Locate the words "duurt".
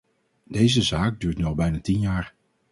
1.19-1.37